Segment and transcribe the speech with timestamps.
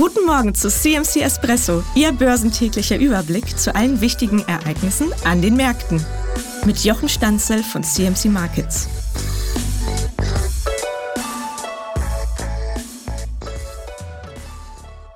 [0.00, 6.02] Guten Morgen zu CMC Espresso, Ihr börsentäglicher Überblick zu allen wichtigen Ereignissen an den Märkten.
[6.64, 8.88] Mit Jochen Stanzel von CMC Markets.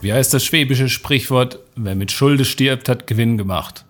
[0.00, 1.58] Wie heißt das schwäbische Sprichwort?
[1.74, 3.84] Wer mit Schulde stirbt, hat Gewinn gemacht.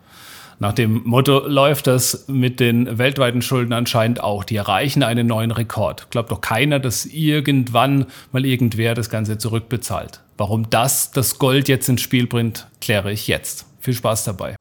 [0.59, 4.43] Nach dem Motto läuft das mit den weltweiten Schulden anscheinend auch.
[4.43, 6.11] Die erreichen einen neuen Rekord.
[6.11, 10.23] Glaubt doch keiner, dass irgendwann mal irgendwer das Ganze zurückbezahlt.
[10.39, 13.67] Warum das das Gold jetzt ins Spiel bringt, kläre ich jetzt.
[13.81, 14.55] Viel Spaß dabei.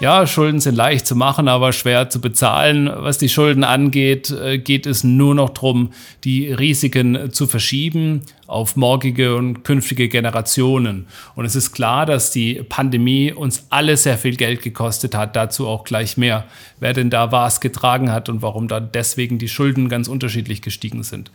[0.00, 2.90] Ja, Schulden sind leicht zu machen, aber schwer zu bezahlen.
[2.92, 5.92] Was die Schulden angeht, äh, geht es nur noch darum,
[6.24, 11.06] die Risiken zu verschieben auf morgige und künftige Generationen.
[11.36, 15.36] Und es ist klar, dass die Pandemie uns alle sehr viel Geld gekostet hat.
[15.36, 16.46] Dazu auch gleich mehr.
[16.80, 21.04] Wer denn da was getragen hat und warum da deswegen die Schulden ganz unterschiedlich gestiegen
[21.04, 21.30] sind.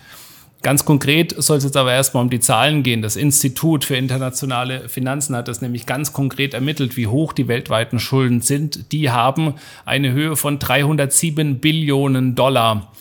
[0.66, 3.04] Ganz konkret soll es jetzt aber erstmal um die Zahlen gehen.
[3.04, 8.00] Das Institut für internationale Finanzen hat das nämlich ganz konkret ermittelt, wie hoch die weltweiten
[8.00, 8.92] Schulden sind.
[8.92, 9.54] Die haben
[9.86, 12.92] eine Höhe von 307 Billionen Dollar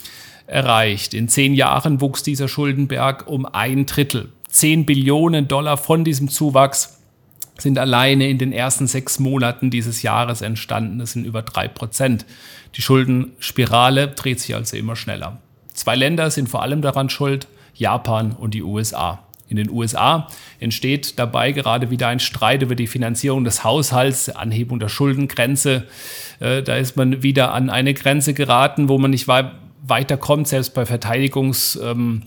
[0.47, 1.15] erreicht.
[1.15, 4.29] In zehn Jahren wuchs dieser Schuldenberg um ein Drittel.
[4.47, 7.01] Zehn Billionen Dollar von diesem Zuwachs
[7.57, 10.99] sind alleine in den ersten sechs Monaten dieses Jahres entstanden.
[10.99, 12.27] Das sind über drei Prozent.
[12.75, 15.41] Die Schuldenspirale dreht sich also immer schneller.
[15.75, 19.19] Zwei Länder sind vor allem daran schuld, Japan und die USA.
[19.49, 24.79] In den USA entsteht dabei gerade wieder ein Streit über die Finanzierung des Haushalts, Anhebung
[24.79, 25.85] der Schuldengrenze.
[26.41, 29.29] Äh, da ist man wieder an eine Grenze geraten, wo man nicht
[29.87, 31.79] weiterkommt, selbst bei Verteidigungs.
[31.83, 32.23] Ähm.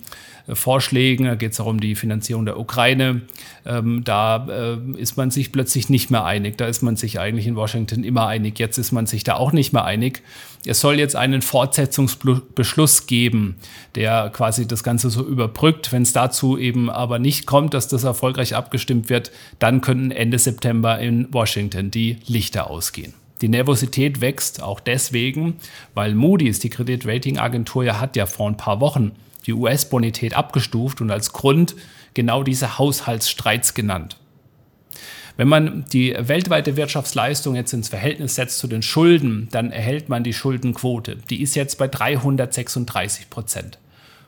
[0.47, 3.23] Da geht es auch um die Finanzierung der Ukraine.
[3.65, 6.57] Ähm, da äh, ist man sich plötzlich nicht mehr einig.
[6.57, 8.57] Da ist man sich eigentlich in Washington immer einig.
[8.57, 10.23] Jetzt ist man sich da auch nicht mehr einig.
[10.65, 13.57] Es soll jetzt einen Fortsetzungsbeschluss geben,
[13.95, 15.91] der quasi das Ganze so überbrückt.
[15.91, 20.39] Wenn es dazu eben aber nicht kommt, dass das erfolgreich abgestimmt wird, dann könnten Ende
[20.39, 23.13] September in Washington die Lichter ausgehen.
[23.41, 25.57] Die Nervosität wächst auch deswegen,
[25.93, 29.11] weil Moody's, die Kreditratingagentur, ja hat ja vor ein paar Wochen
[29.45, 31.75] die US-Bonität abgestuft und als Grund
[32.13, 34.17] genau diese Haushaltsstreits genannt.
[35.37, 40.23] Wenn man die weltweite Wirtschaftsleistung jetzt ins Verhältnis setzt zu den Schulden, dann erhält man
[40.23, 41.17] die Schuldenquote.
[41.29, 43.77] Die ist jetzt bei 336 Prozent.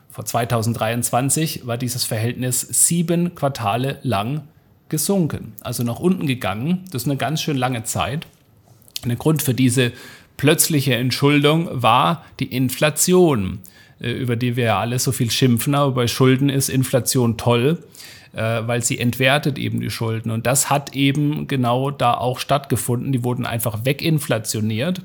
[0.08, 4.42] Vor 2023 war dieses Verhältnis sieben Quartale lang
[4.88, 6.84] gesunken, also nach unten gegangen.
[6.92, 8.26] Das ist eine ganz schön lange Zeit.
[9.08, 9.92] Der Grund für diese
[10.36, 13.60] plötzliche Entschuldung war die Inflation.
[14.00, 17.82] Äh, über die wir ja alle so viel schimpfen, aber bei Schulden ist Inflation toll,
[18.32, 20.30] äh, weil sie entwertet eben die Schulden.
[20.30, 23.12] Und das hat eben genau da auch stattgefunden.
[23.12, 25.02] Die wurden einfach weginflationiert.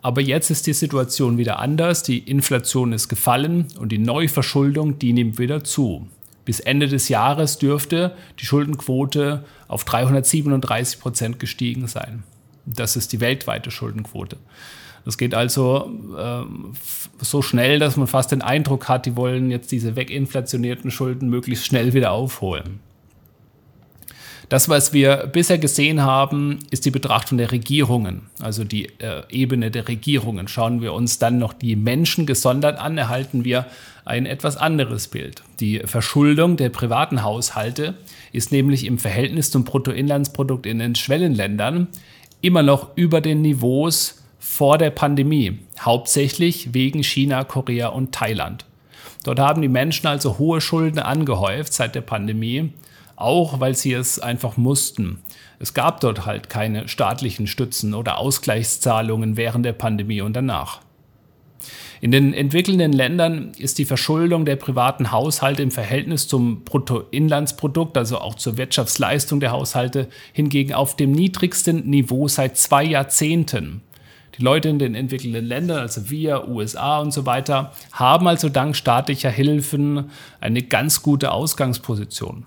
[0.00, 2.02] Aber jetzt ist die Situation wieder anders.
[2.02, 6.08] Die Inflation ist gefallen und die Neuverschuldung, die nimmt wieder zu.
[6.44, 12.24] Bis Ende des Jahres dürfte die Schuldenquote auf 337 Prozent gestiegen sein.
[12.66, 14.36] Das ist die weltweite Schuldenquote.
[15.04, 16.44] Das geht also äh,
[17.20, 21.66] so schnell, dass man fast den Eindruck hat, die wollen jetzt diese weginflationierten Schulden möglichst
[21.66, 22.80] schnell wieder aufholen.
[24.48, 29.70] Das, was wir bisher gesehen haben, ist die Betrachtung der Regierungen, also die äh, Ebene
[29.70, 30.46] der Regierungen.
[30.46, 33.64] Schauen wir uns dann noch die Menschen gesondert an, erhalten wir
[34.04, 35.42] ein etwas anderes Bild.
[35.58, 37.94] Die Verschuldung der privaten Haushalte
[38.32, 41.88] ist nämlich im Verhältnis zum Bruttoinlandsprodukt in den Schwellenländern
[42.42, 48.66] immer noch über den Niveaus vor der Pandemie, hauptsächlich wegen China, Korea und Thailand.
[49.24, 52.72] Dort haben die Menschen also hohe Schulden angehäuft seit der Pandemie,
[53.16, 55.20] auch weil sie es einfach mussten.
[55.60, 60.80] Es gab dort halt keine staatlichen Stützen oder Ausgleichszahlungen während der Pandemie und danach.
[62.00, 68.18] In den entwickelnden Ländern ist die Verschuldung der privaten Haushalte im Verhältnis zum Bruttoinlandsprodukt, also
[68.18, 73.82] auch zur Wirtschaftsleistung der Haushalte, hingegen auf dem niedrigsten Niveau seit zwei Jahrzehnten.
[74.38, 78.76] Die Leute in den entwickelnden Ländern, also wir, USA und so weiter, haben also dank
[78.76, 80.10] staatlicher Hilfen
[80.40, 82.46] eine ganz gute Ausgangsposition.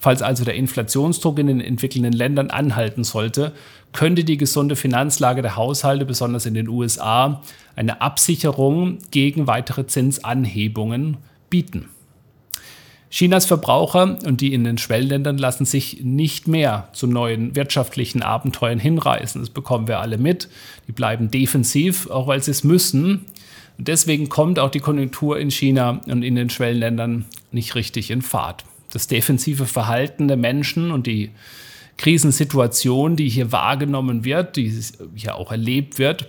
[0.00, 3.52] Falls also der Inflationsdruck in den entwickelnden Ländern anhalten sollte,
[3.92, 7.42] könnte die gesunde Finanzlage der Haushalte, besonders in den USA,
[7.74, 11.16] eine Absicherung gegen weitere Zinsanhebungen
[11.50, 11.88] bieten.
[13.10, 18.78] Chinas Verbraucher und die in den Schwellenländern lassen sich nicht mehr zu neuen wirtschaftlichen Abenteuern
[18.78, 19.40] hinreißen.
[19.40, 20.48] Das bekommen wir alle mit.
[20.86, 23.24] Die bleiben defensiv, auch weil sie es müssen.
[23.78, 28.20] Und deswegen kommt auch die Konjunktur in China und in den Schwellenländern nicht richtig in
[28.20, 28.64] Fahrt.
[28.90, 31.30] Das defensive Verhalten der Menschen und die
[31.98, 34.72] Krisensituation, die hier wahrgenommen wird, die
[35.14, 36.28] hier auch erlebt wird,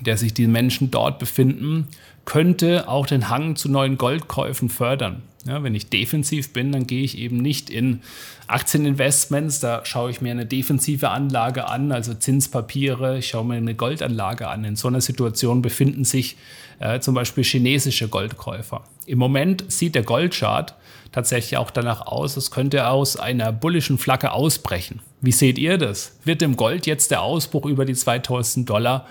[0.00, 1.86] der sich die Menschen dort befinden,
[2.24, 5.22] könnte auch den Hang zu neuen Goldkäufen fördern.
[5.44, 8.00] Ja, wenn ich defensiv bin, dann gehe ich eben nicht in
[8.46, 13.74] Aktieninvestments, da schaue ich mir eine defensive Anlage an, also Zinspapiere, ich schaue mir eine
[13.74, 14.64] Goldanlage an.
[14.64, 16.36] In so einer Situation befinden sich
[16.78, 18.84] äh, zum Beispiel chinesische Goldkäufer.
[19.06, 20.74] Im Moment sieht der Goldchart
[21.12, 25.00] tatsächlich auch danach aus, es könnte aus einer bullischen Flagge ausbrechen.
[25.20, 26.18] Wie seht ihr das?
[26.24, 29.06] Wird dem Gold jetzt der Ausbruch über die 2000 Dollar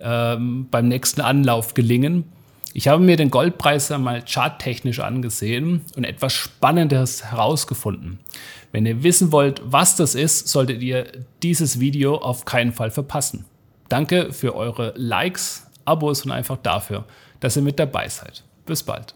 [0.00, 2.24] ähm, beim nächsten Anlauf gelingen?
[2.74, 8.20] Ich habe mir den Goldpreis einmal charttechnisch angesehen und etwas Spannendes herausgefunden.
[8.70, 11.06] Wenn ihr wissen wollt, was das ist, solltet ihr
[11.42, 13.46] dieses Video auf keinen Fall verpassen.
[13.88, 17.04] Danke für eure Likes, Abos und einfach dafür,
[17.40, 18.44] dass ihr mit dabei seid.
[18.66, 19.14] Bis bald.